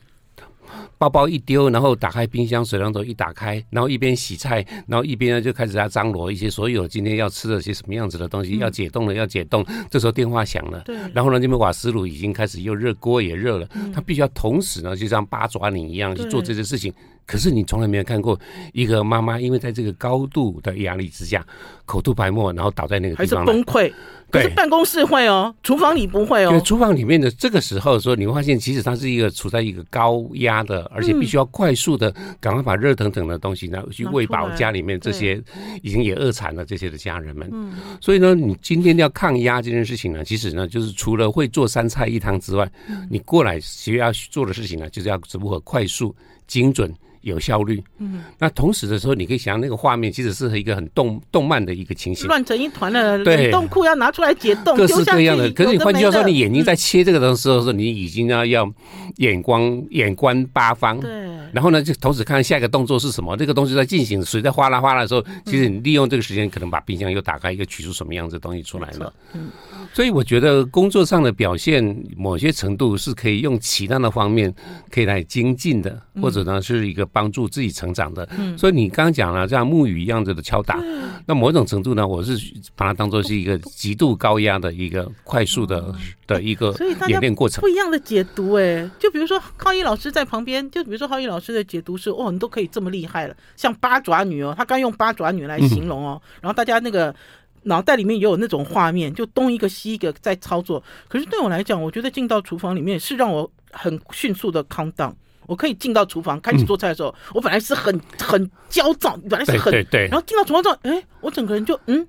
[1.00, 16.94] 包包一丢，然后打开冰箱水龙头一打开，然后一边洗菜，然后一边呢就开始在张罗一些所有今天要吃的些什么样子的东西，要解冻了要解冻，这时候电话响了，对，然后呢这边瓦斯炉已经开始又热，锅也热了，他必须要同时呢就像八爪岭一样去做这些事情。
[17.30, 18.40] 可是你从来没有看过
[18.74, 21.46] 一个妈妈，因为在这个高度的压力之下，
[21.86, 23.94] 口吐白沫，然后倒在那个地方，还是崩溃。
[24.32, 26.60] 可是办公室会哦，厨房里不会哦。
[26.66, 35.40] 厨房里面的这个时候说，你会发现，其实它是一个处在一个高压的，而且必须要快速的赶快把热腾腾的东西呢去喂饱家里面这些
[35.84, 37.48] 已经也饿惨了这些的家人们。
[37.52, 37.74] 嗯。
[38.02, 42.68] 所以呢，你今天要抗压这件事情呢，其实呢，就是除了会做三菜一汤之外，
[43.08, 46.16] 你过来其实要做的事情呢，就是要如何快速、
[46.48, 46.92] 精准。
[47.22, 55.50] 有效率，嗯，那同时的时候，你可以想象那个画面其实是一个很动动漫的一个情形，乱成一团的，对，冷冻库要拿出来解冻，各式各样的。
[55.52, 58.72] 可是你换句话说，你眼睛在切这个的时候，是你已经要要
[59.18, 61.10] 眼光眼观八方，对。
[61.52, 69.14] 然后呢，就同时看下一个动作是什么，这个东西在进行，水在哗啦哗啦的时候，其实你利用这个时间，可能把冰箱又打开，又取出什么样子的东西出来了。
[69.34, 69.50] 嗯。
[69.92, 71.84] 所以我觉得工作上的表现，
[72.16, 74.54] 某些程度是可以用其他的方面
[74.92, 78.28] 可以来精进的，或者者呢是一个帮助自己成长的。
[78.38, 80.80] 嗯，所以你刚刚讲了像木鱼一样子的敲打，
[81.26, 82.38] 那某种程度呢，我是
[82.76, 85.94] 把它当做是一个极度高压的一个快速的
[86.26, 86.74] 的一个
[87.08, 87.62] 演练过程。
[87.62, 97.16] 不一样的解读哎，就比如说浩一老师在旁边，就比如说浩一老师的解读是哦，你都可以这么厉害了，像八爪女哦，他刚用八爪女来形容哦，然后大家那个。
[97.64, 100.82] 脑袋里面也有那种画面，就东一个西一个在操作。
[101.10, 105.14] 可是对我来讲，我觉得进到厨房里面是让我很迅速的 calm down。
[105.50, 112.08] 我可以进到厨房开始做菜的时候，我本来是很很焦躁，本来是很，然后进到厨房之后，哎，我整个人就嗯。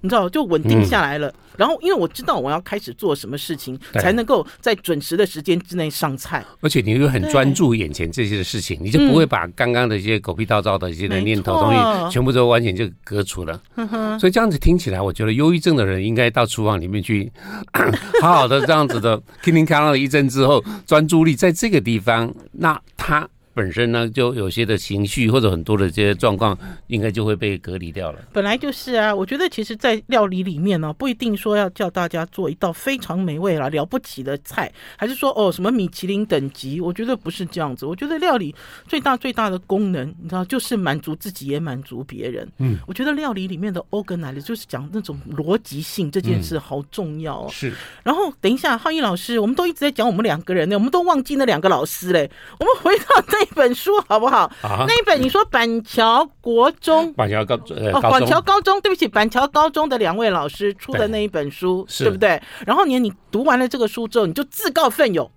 [0.00, 1.28] 你知道，就稳定下来了。
[1.28, 6.44] 嗯、然后，因为我知道我要开始做什么事情，才能够在准时的时间之内上菜。
[6.60, 13.60] 而且，你又很专注眼前这些事情，你就不会把刚刚的一些狗屁倒灶的一些的念头东西，全部都完全就割除了。
[14.20, 17.30] 所以这样子听起来，我觉得忧郁症的人应该到厨房里面去，
[18.22, 23.28] 好好的这样子的，听听看了一阵之后，专注力在这个地方，那他。
[23.58, 28.20] 本身呢，就有些的情绪或者很多的这些状况，应该就会被隔离掉了。
[28.32, 37.84] 本来就是啊，我觉得其实，在料理里面呢，不一定说要叫大家做一道非常美味了了不起的菜，还是说哦什么米其林等级，我觉得不是这样子。
[37.84, 38.54] 我觉得料理
[38.86, 42.48] 最大最大的功能，你知道，就是满足自己也满足别人。
[42.58, 47.48] 嗯，我觉得料理里面的 organize 就是讲那种逻辑性这件事好重要哦。
[47.50, 47.72] 是。
[48.04, 52.30] 然后等一下，浩一老师，我们都一直在讲我们两个人呢，我们都忘记那两个老师嘞。
[52.60, 53.47] 我们回到那。
[53.50, 54.50] 一本书好不好？
[54.62, 62.40] 啊、那一本你说板桥国中，板桥高中哦，板桥高中，对不起，板桥高中的两位老师出的那一本书，对，对不对？
[62.66, 65.30] 然后你你读完了这个书之后，你就自告奋勇，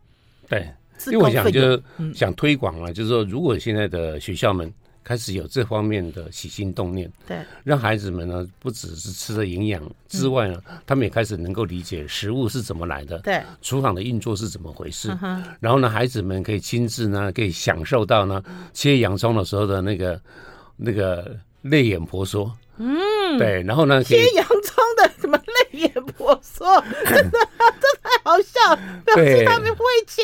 [0.50, 0.68] 对，
[1.08, 4.72] 因为我想就是想推广了，嗯、就是说，如果现在的学校们。
[5.04, 15.10] 开始有这方面的起心动念，对，让孩子们呢不只是吃的营养之外呢，嗯、他们也开始能够理解食物是怎么来的，对，厨房的运作是怎么回事。
[15.22, 20.22] 嗯、然后呢，孩子们可以亲自呢，可以享受到呢切洋葱的时候的那个
[20.78, 30.22] 那个泪眼婆娑，嗯，对，然后呢，切洋葱的什么泪眼婆娑，真的 这太好笑，表示他们不会切。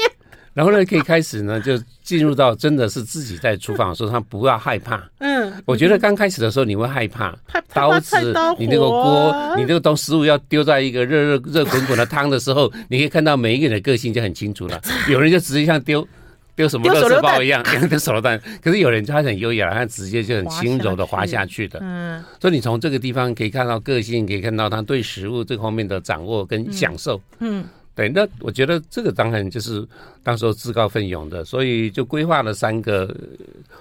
[0.57, 5.07] 然后呢，可以开始呢，就进入到真的是自己在厨房的时候，他不要害怕。
[5.19, 7.37] 嗯，我觉得刚开始的时候你会害怕，
[7.71, 8.17] 刀子，
[8.57, 14.81] 你那个锅，你那个东食物要丢在一个热热热滚滚的汤的时候， 你可以看到每一个人的个性就很清楚了。
[15.07, 16.07] 有人就直接像丢
[16.55, 18.41] 丢什么垃圾包一样，丢手榴弹。
[18.59, 21.77] 可是有人就他很优雅，他直接就很轻柔的滑下去的。
[21.83, 27.21] 嗯，所以你从这个地方可以看到个性，可以看到他对食物这方面的掌握跟享受。
[27.37, 27.63] 嗯。
[27.97, 29.83] 对，那我觉得这个当然就是
[30.21, 33.11] 当时候自告奋勇的，所以就规划了三个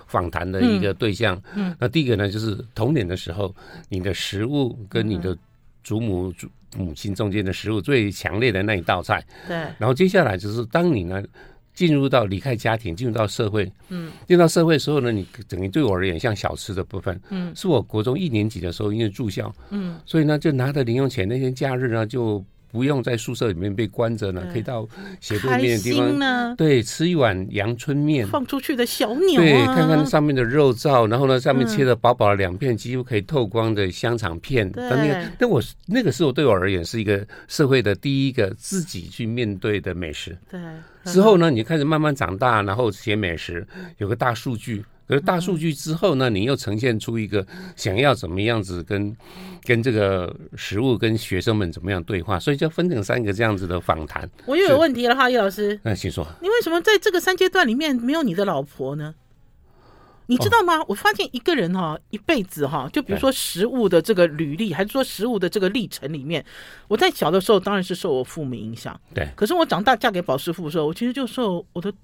[0.07, 1.37] 访谈的一个对象。
[1.55, 3.55] 嗯，嗯，那第一个呢，就是童年的时候，
[3.90, 5.37] 你的食物跟你的
[5.85, 6.48] 祖母、祖
[6.79, 9.22] 母亲中间的食物最强烈的那一道菜。
[9.46, 9.55] 对。
[9.76, 11.22] 然后接下来就是当你呢
[11.74, 22.42] 进入到离开家庭，进入到社会，嗯，进到社会的时候呢，你等于对我而言像小吃的部分，嗯，是我国中一年级的时候因为住校，嗯，所以呢就拿着零用钱，那天假日呢就。
[22.76, 24.86] 不用在宿舍里面被关着呢，可以到
[25.18, 35.30] 斜对面的地方，对，吃一碗阳春面，放出去的小鸟，对，看看上面的肉燥，然后呢，上面切的薄薄的两片几乎可以透光的香肠片，等等。
[35.38, 40.36] 那我那个时候对我而言是一个社会的第一个自己去面对的美食。
[40.50, 40.60] 对，
[41.04, 44.84] 之后呢，你就开始慢慢长大，然后写美食，有个大数据。
[45.07, 49.16] 可是大数据之后呢，你又呈现出一个想要怎么样子跟
[49.64, 54.29] 跟这个食物跟学生们怎么样对话，所以就分成三个这样子的访谈。
[54.47, 55.79] 我又有问题了哈，叶老师。
[55.83, 56.27] 那请说。
[56.42, 59.14] 你为什么在这个三阶段里面没有你的老婆呢？
[60.29, 60.83] 你知道吗？
[60.88, 66.45] 我发现一个人哈，一辈子哈，就比如说食物的这个履历，还是说食物的这个历程里面，
[66.88, 69.29] 我在小的时候当然是受我父母影响，对。
[69.37, 71.95] 可是我长大嫁给宝师傅的时候，我其实就受我的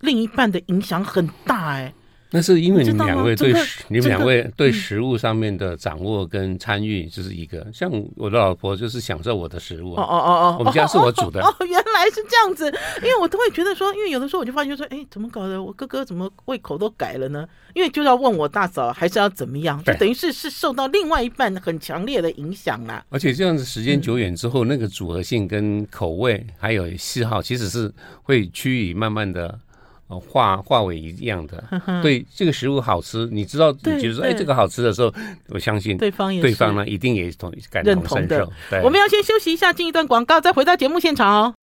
[0.00, 1.94] 另一半的影响很大哎。
[2.34, 9.92] 那是因为你们两位对食，你们两位对食物上面的掌握跟参与，就是一个像我的老婆就是享受我的食物。
[9.92, 11.42] 哦哦哦哦，我们家是我煮的。
[11.44, 12.66] 哦，原来是这样子，
[13.02, 15.62] 因为我都会觉得说，因为有的时候我就发现说，哎，怎么搞的？
[15.62, 17.46] 我哥哥怎么胃口都改了呢？
[17.74, 19.82] 因为就要问我大嫂，还是要怎么样？
[19.84, 23.04] 就等于是是受到另外一半很强烈的影响啦。
[23.10, 27.92] 而且这样子时间久远之后，那个组合性跟口味还有嗜好，其实是
[28.22, 29.58] 会趋于慢慢的。
[30.20, 31.62] 化化为一样的，
[32.02, 35.12] 对这个食物好吃，你知道，你觉得说，哎，这个好吃的时候，
[35.48, 38.50] 我相信对方也对方呢，一定也同感同身受。
[38.82, 41.54] 我们要先休息一下，进一段广告，再回到节目现场哦。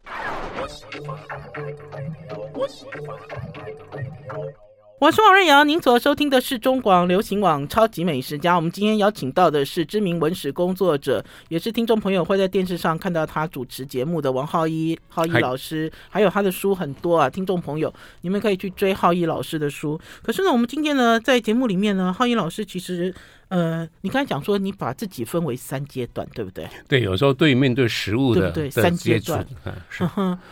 [5.00, 8.52] 我是王瑞瑶，您所收听的是中广流行网《超级美食家》。
[8.58, 15.90] 我们今天邀请到的是知名文史工作者，也是听众朋友会在电视上看到他主持节目的王浩一，浩一老师。
[16.10, 19.98] 还有他的书很多啊，听众朋友你们可以去追浩一老师的书。
[20.22, 23.14] 可是呢，我们今天呢，在节目里面呢，浩一老师其实，
[23.48, 26.68] 呃，你刚才讲说你把自己分为三阶段，对不对？
[26.90, 29.48] 对，有时候对面对食物的对，三阶段。
[29.64, 30.04] 嗯，是。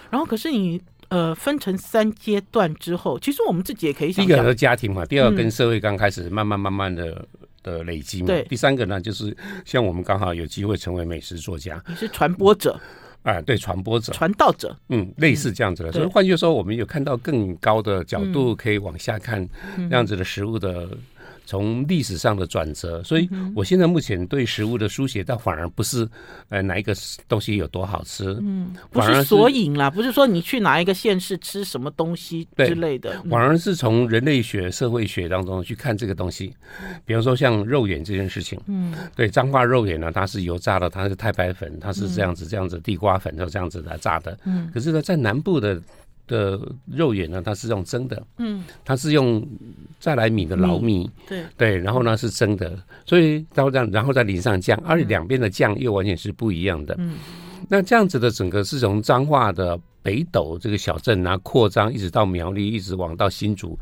[0.10, 0.82] 然后，可是你。
[1.10, 4.26] 呃，分成三阶段之后，其实我们自己也可以想。
[4.26, 7.26] 第一个是家庭嘛，第二个跟社会刚开始慢慢慢慢的
[7.64, 8.28] 的累积嘛。
[8.28, 8.44] 对。
[8.44, 11.82] 第三个呢，就是像我们刚好有机会成为美食作家。
[11.88, 12.80] 你是传播者。
[13.24, 15.92] 啊，对，传播者、传道者，嗯，类似这样子的。
[15.92, 20.90] 所以换句话说，我们有看到更高的角度，可以往下看这样子的食物的。
[21.48, 26.06] 从历史上的转折，所以我现在目前对食物的书写，倒反而不是
[26.50, 26.94] 呃哪一个
[27.28, 36.54] 东西有多好吃，嗯，不是索引啦，不是说你去哪一个县市吃什么东西之类的，反而是从人类学、社会学当中去看这个东西。
[37.06, 45.82] 比方说像肉眼这件事情，嗯，对，彰化肉眼呢，它是油炸的，它是太白粉，它是这样子这样子地瓜粉，就这样子来炸的，嗯，可是呢，在南部的。
[46.28, 49.46] 的肉眼呢，它是用蒸的，嗯，它是用
[50.00, 51.44] 再来米的老米，对。
[51.58, 57.16] 对，然后呢是蒸的，所以到这样，然后再淋上酱，而且两边的酱又完全是不一样的，嗯，
[57.68, 63.78] 那这样子的整个是从彰化的北斗这个小镇然后扩张，一直到苗栗，一直往到新竹，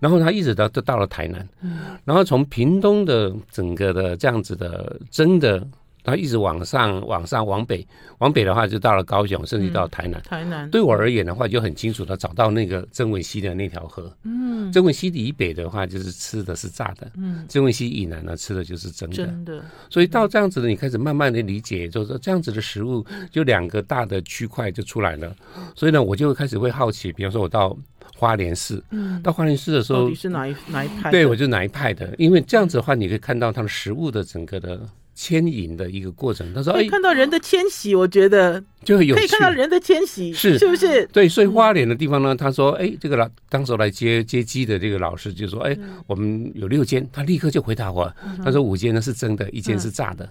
[0.00, 5.66] 然后它一直到都到了台南，嗯，然后从屏东的整个的这样子的蒸的。
[6.04, 7.86] 它一直往上，往上，往北，
[8.18, 10.20] 往北的话就到了高雄，甚至到台南。
[10.20, 14.12] 嗯、台南对我而言的话，就很清楚的找到那个曾文溪的那条河。
[14.24, 17.10] 嗯，曾文溪以北的话，就是吃的是炸的。
[17.16, 19.16] 嗯，曾文溪以南呢，吃的就是蒸的。
[19.16, 19.62] 真的。
[19.88, 25.32] 所以到这样子的，你开始慢慢的理解，就是说这样子的食物，就两个大的区块就出来了。
[25.76, 27.76] 所以呢，我就开始会好奇，比方说我到
[28.16, 31.10] 花莲市，嗯，到花莲市的时候，你是哪一哪一派？
[31.12, 34.80] 对，我就哪一派的，因为这样子的话，你可以看到它的食物的整个的。
[35.14, 38.62] 牵引的一个过程，他说：“哎看到人的迁徙，我觉得。
[38.84, 40.58] 就会有可以看到人的迁徙，是。
[40.58, 41.06] 是不是？
[41.12, 48.12] 对，所以花莲的地方呢，他说：‘哎，这个老当时来接接机的这个老师就说：‘哎，我们有六间。’他立刻就回答我，
[48.44, 50.28] 他说：‘五间呢是真的，一间是炸的。’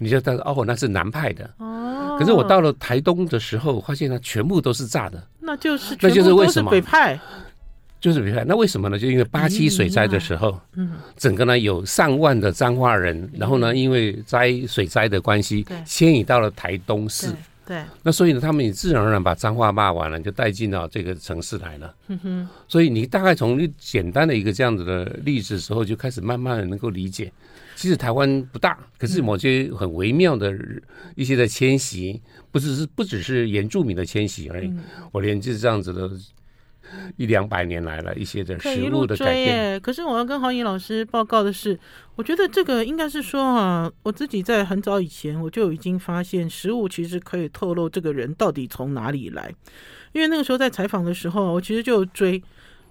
[0.00, 6.70] 你就他说：‘哦，那是南派的。’哦，可是我到了台东的时候，发现它全部都是炸的，那就是那就是为什么？
[6.72, 7.16] 北派。”
[8.04, 8.98] 就是比如说，那为什么呢？
[8.98, 21.94] 就因为八七水灾的时候，嗯，整个呢有上万的彰化人，然后呢因为灾水灾的关系，迁移到了台东市，对，那所以呢他们也自然而然把脏话骂完了，就带进到这个城市来了。
[22.08, 27.32] 嗯哼，所以你大概从简单的一个这样子的例子时候，就开始慢慢的能够理解，
[27.74, 30.54] 其实台湾不大，可是某些很微妙的
[31.14, 32.20] 一些的迁徙，
[32.52, 34.70] 不只是不只是原住民的迁徙而已，
[35.10, 36.10] 我连就是这样子的。
[37.16, 41.78] 一两百年来了一些的食物的改变，可是我要跟黄颖老师报告的是，
[42.16, 49.52] 我觉得这个应该是说啊，我自己在很早以前我就已经发现，食物其实可以透露这个人到底从哪里来。
[50.12, 52.42] 因为那个时候在采访的时候，我其实就追。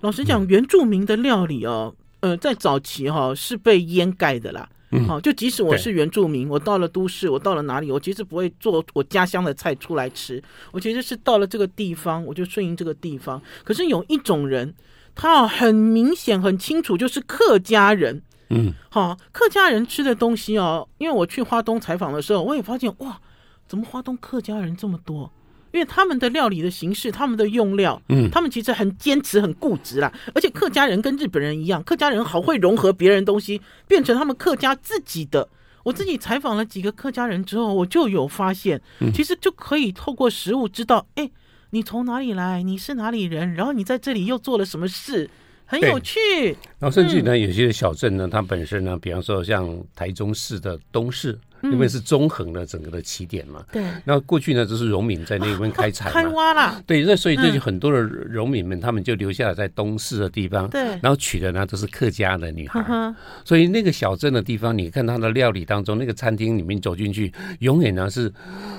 [0.02, 4.70] 老实讲，原住民的料理哦，呃，在早期哈是被掩盖的啦。
[5.08, 10.42] 好，就即使我是原住民，我到了都市，我到了哪里，我其实不会做我家乡的菜出来吃。
[10.72, 13.42] 我其实是到了这个地方，我就顺应这个地方。
[13.64, 14.74] 可是有一种人，
[15.16, 18.22] 他很明显、很清楚，就是客家人。
[18.50, 23.20] 嗯，好，客家人吃的东西哦，因为我去花东采访的时候，我也发现哇，
[23.68, 25.32] 怎么花东客家人这么多？
[25.74, 30.14] 因为他们的料理的形式，他们的用料，嗯，他们其实很坚持、很固执啦。
[30.36, 35.50] 而且客家人跟日本人一样，客家人好会融合别人东西，变成他们客家自己的。
[35.84, 38.80] 我自己采访了几个客家人之后，我就有发现，
[39.14, 41.30] 其实就可以透过食物知道，哎，
[41.72, 45.28] 你从哪里来，你是哪里人，然后你在这里又做了什么事，
[45.66, 46.20] 很有趣。
[46.78, 51.38] 然后甚至呢，有些小镇呢，它本身呢，比方说像台中市的东势。
[51.64, 53.84] 因为是中横的整个的起点嘛，对。
[54.04, 56.84] 那过去呢，就是荣民在那边开采嘛，开挖了。
[56.86, 60.82] 对，那所以这就很多的荣民们，他们就留下来在东势的地方，对。
[61.02, 68.32] 然后娶的呢都是客家的女孩，所以那个小镇的地方，你看它的料理当中，那个餐厅里面走进去，永远呢是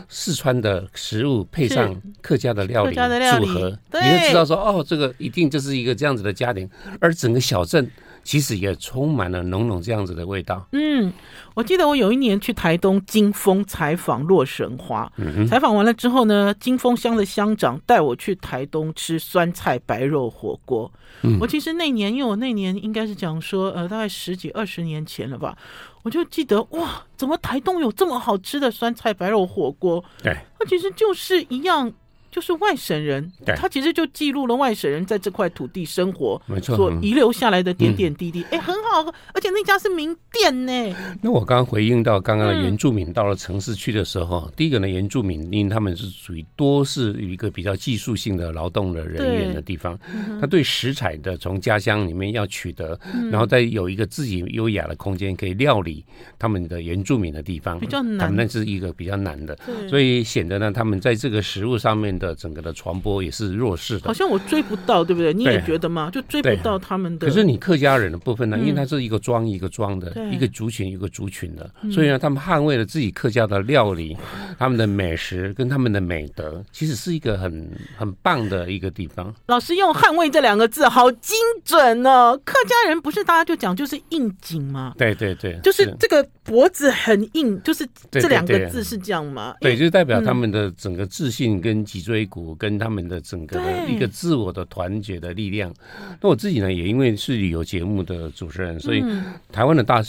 [0.08, 6.68] 四川的食物配上客家的料理组合，你就知道说哦，这个一定就是一个这样子的家庭，
[7.00, 7.90] 而整个小镇。
[8.24, 10.66] 其实也充满了浓浓这样子的味道。
[10.72, 11.12] 嗯，
[11.54, 20.90] 我记得我有一年去台东金峰采访洛神花，嗯、采访完了之后呢，金峰乡的乡长带我去台东吃酸菜白肉火锅。
[21.22, 25.56] 嗯、我其实那年，因为我那年应该是讲说，呃，大概十几二十年前了吧，
[26.02, 30.02] 我就记得哇，怎么台东有这么好吃的酸菜白肉火锅？
[30.22, 31.92] 对，它其实就是一样。
[32.34, 33.54] 就是外省人，对。
[33.54, 40.96] 他其实就记录了外省人在这块土地生活，没错，所遗留下来的点点滴滴，哎、嗯，很好，而且那家是名店呢。
[41.22, 56.04] 那我刚刚回应到刚刚的原住民到了城市去的时候，嗯、第一个呢，原住民因为他们是属于多是一个比较技术性的劳动的人员的地方，嗯、他对食材的从家乡里面要取得，嗯、然后再有一个自己优雅的空间可以料理
[56.36, 59.56] 他们的原住民的地方，比较难，那是一个比较难的，
[59.88, 62.23] 所以显得呢，他们在这个食物上面的。
[62.24, 65.32] 的整个的传播也是弱势的，好像我追不到，对不对？
[65.32, 66.10] 你也觉得吗？
[66.10, 67.26] 就追不到他们的。
[67.26, 68.58] 可是你客家人的部分呢？
[68.58, 74.16] 因为它是一个庄一个庄的，一个族群一个族群的，所以呢，他们捍卫了自己客家的料理、
[74.58, 79.34] 他们的美食跟他们的美德，其实是一个很很棒的一个地方。
[79.46, 82.40] 老师用“捍卫”这两个字，好精准哦！
[82.44, 84.94] 客家人不是大家就讲就是应景吗？
[84.96, 89.54] 对对对，就是这个脖子很硬，就是这两个字是这样吗？
[89.60, 92.13] 对，就是代表他们的整个自信跟脊椎。
[92.14, 95.74] 椎骨跟他们的整个的一个自我的团结的力量。
[96.20, 99.02] 那我自己呢，也因为是旅游节目的主持人，所以
[99.50, 100.00] 台湾的大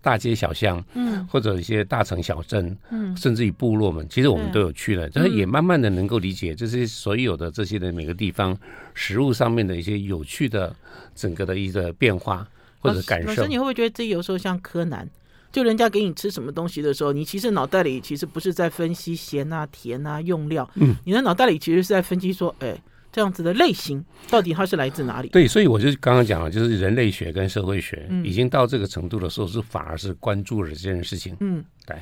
[0.00, 8.56] 大街小巷，嗯，或者一些大城小镇，嗯，甚至于部落们，其实我们都有去了，但是也慢慢的能够理解这些所有的这些的每个地方
[8.94, 10.72] 食物上面的一些有趣的
[11.16, 12.46] 整个的一个变化
[12.78, 13.28] 或者感受。
[13.28, 15.08] 老师，你会不会觉得自己有时候像柯南？
[15.52, 22.80] 就人家给你吃什么东西的时候，你其实脑袋里其实不是在分析咸啊、甜啊、用料，嗯，你的脑袋里其实是在分析说，哎，
[23.10, 25.28] 这样子的类型到底它是来自哪里？
[25.30, 31.36] 对，所以我就刚刚讲了，就是人类学跟社会学已经到这个程度的时候，是反而是关注了这件事情。
[31.40, 31.96] 嗯，对，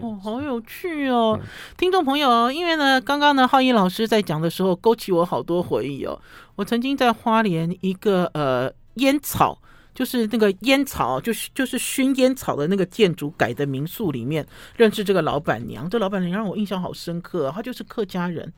[0.00, 6.18] 哦，好有趣哦，嗯、听众朋友，因为呢，刚刚呢，浩一老师在讲的时候，勾起我好多回忆哦。
[6.56, 9.60] 我曾经在花莲一个呃烟草。
[9.94, 18.52] 就是那个烟草，就是就是熏烟草的那个建筑改的民宿里面认识这个老板娘，这老板娘让我印象好深刻，她就是客家人，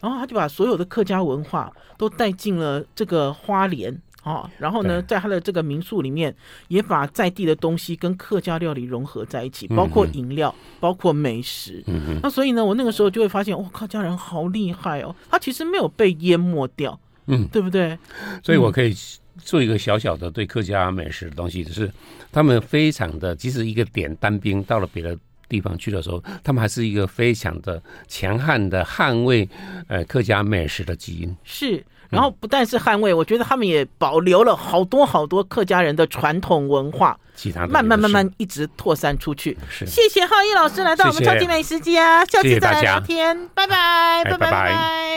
[0.00, 6.34] 然后她就把所有的客家文化都带进了这个花莲啊，然后呢，在她的这个民宿里面
[6.68, 11.82] 也把在地的东西跟客家料理融合在一起，包括饮料，包括美食。
[12.22, 17.98] 那所以呢，我那个时候就会发现，哇，客家人好厉害哦，他其实没有被淹没掉，嗯，对不对？
[18.42, 18.94] 所以我可以。
[19.42, 21.90] 做一个小小的对客家美食的东西，就是
[22.32, 25.16] 他们非常的，即使一个点单兵到了别的
[25.48, 29.48] 地方去的时候，他们还是一个非常的强悍的捍卫
[29.88, 31.36] 呃客家美食的基因。
[31.44, 39.56] 是，然后不但是捍卫，嗯、我觉得他们也保留了好多好多客家人的传统文化，其他慢慢慢慢一直扩散出去。
[39.70, 45.16] 是，谢谢浩一老师来到我们超级美食家，下次再来聊天，拜拜，拜拜拜。